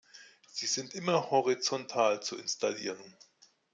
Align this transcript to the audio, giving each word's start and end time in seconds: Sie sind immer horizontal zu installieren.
Sie 0.47 0.65
sind 0.65 0.95
immer 0.95 1.29
horizontal 1.29 2.23
zu 2.23 2.35
installieren. 2.35 3.15